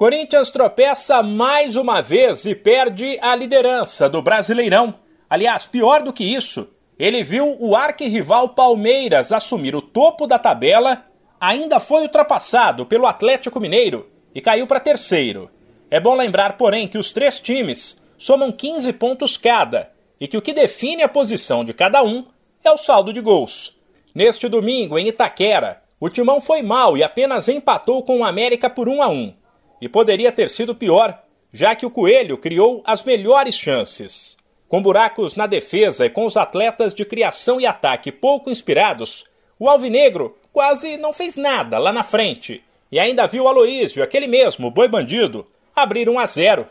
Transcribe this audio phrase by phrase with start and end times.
[0.00, 4.94] Corinthians tropeça mais uma vez e perde a liderança do Brasileirão.
[5.28, 11.04] Aliás, pior do que isso, ele viu o arquirrival Palmeiras assumir o topo da tabela,
[11.38, 15.50] ainda foi ultrapassado pelo Atlético Mineiro e caiu para terceiro.
[15.90, 20.40] É bom lembrar, porém, que os três times somam 15 pontos cada e que o
[20.40, 22.24] que define a posição de cada um
[22.64, 23.78] é o saldo de gols.
[24.14, 28.88] Neste domingo, em Itaquera, o Timão foi mal e apenas empatou com o América por
[28.88, 29.39] 1 a 1
[29.80, 31.22] e poderia ter sido pior,
[31.52, 34.36] já que o Coelho criou as melhores chances.
[34.68, 39.24] Com buracos na defesa e com os atletas de criação e ataque pouco inspirados,
[39.58, 42.62] o Alvinegro quase não fez nada lá na frente
[42.92, 46.66] e ainda viu Aloísio, aquele mesmo boi bandido, abrir 1 a 0.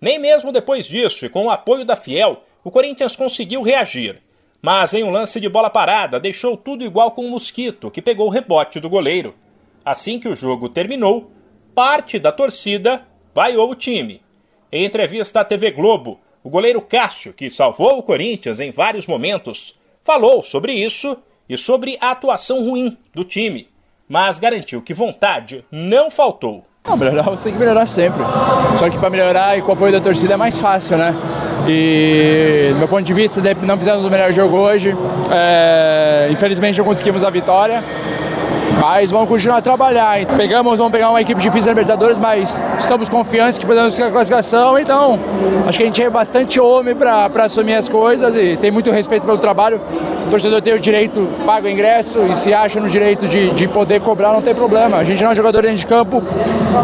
[0.00, 4.22] Nem mesmo depois disso e com o apoio da Fiel, o Corinthians conseguiu reagir.
[4.62, 8.26] Mas em um lance de bola parada, deixou tudo igual com o Mosquito, que pegou
[8.26, 9.34] o rebote do goleiro.
[9.84, 11.30] Assim que o jogo terminou,
[11.78, 14.20] parte da torcida vaiou o time.
[14.72, 19.76] Em entrevista à TV Globo, o goleiro Cássio, que salvou o Corinthians em vários momentos,
[20.02, 21.16] falou sobre isso
[21.48, 23.68] e sobre a atuação ruim do time,
[24.08, 26.64] mas garantiu que vontade não faltou.
[26.84, 28.24] Não, melhorar você tem que melhorar sempre.
[28.76, 31.14] Só que para melhorar e com o apoio da torcida é mais fácil, né?
[31.68, 34.96] E do meu ponto de vista, não fizemos o melhor jogo hoje.
[35.30, 37.84] É, infelizmente não conseguimos a vitória.
[38.80, 40.24] Mas vamos continuar a trabalhar.
[40.36, 44.10] Pegamos, vamos pegar uma equipe difícil na Libertadores, mas estamos confiantes que podemos ficar a
[44.10, 44.78] classificação.
[44.78, 45.18] Então,
[45.66, 49.24] acho que a gente é bastante homem para assumir as coisas e tem muito respeito
[49.24, 49.80] pelo trabalho.
[50.26, 53.66] O torcedor tem o direito, paga o ingresso e se acha no direito de, de
[53.66, 54.98] poder cobrar, não tem problema.
[54.98, 56.22] A gente não é um jogador dentro de campo.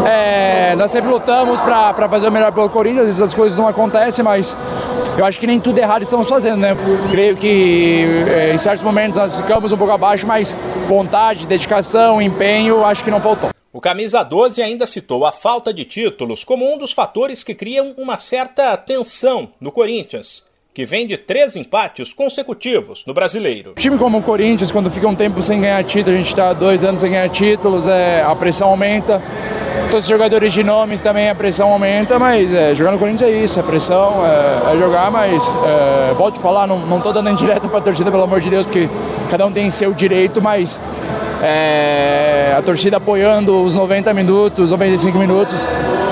[0.05, 3.67] É, nós sempre lutamos para fazer o melhor pelo Corinthians, às vezes as coisas não
[3.67, 4.57] acontecem, mas
[5.17, 6.75] eu acho que nem tudo errado estamos fazendo, né?
[7.09, 10.57] Creio que é, em certos momentos nós ficamos um pouco abaixo, mas
[10.87, 13.49] vontade, dedicação, empenho, acho que não faltou.
[13.71, 17.93] O camisa 12 ainda citou a falta de títulos como um dos fatores que criam
[17.97, 23.75] uma certa tensão no Corinthians que vem de três empates consecutivos no brasileiro.
[23.77, 26.83] time como o Corinthians, quando fica um tempo sem ganhar título, a gente está dois
[26.83, 29.23] anos sem ganhar títulos, é, a pressão aumenta.
[29.95, 33.57] Os jogadores de nomes também a pressão aumenta, mas é, jogar no Corinthians é isso,
[33.61, 37.77] a pressão é, é jogar, mas é, volto a falar, não estou dando indireta para
[37.77, 38.89] a torcida, pelo amor de Deus, porque
[39.31, 40.81] cada um tem seu direito, mas
[41.41, 45.65] é, a torcida apoiando os 90 minutos, 95 minutos,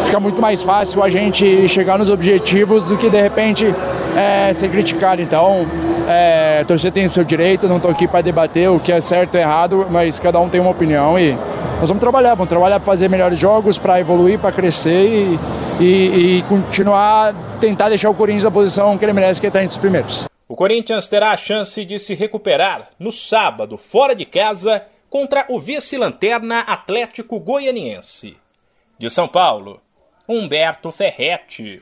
[0.05, 3.75] fica muito mais fácil a gente chegar nos objetivos do que de repente
[4.17, 5.21] é, ser criticado.
[5.21, 5.67] Então,
[6.07, 8.99] é, a torcida tem o seu direito, não estou aqui para debater o que é
[9.01, 11.33] certo e errado, mas cada um tem uma opinião e
[11.79, 15.39] nós vamos trabalhar, vamos trabalhar para fazer melhores jogos, para evoluir, para crescer e,
[15.83, 19.61] e, e continuar, tentar deixar o Corinthians na posição que ele merece, que é estar
[19.61, 20.25] entre os primeiros.
[20.47, 25.59] O Corinthians terá a chance de se recuperar no sábado, fora de casa, contra o
[25.59, 28.37] vice-lanterna Atlético Goianiense.
[28.97, 29.81] De São Paulo,
[30.27, 31.81] Humberto Ferretti.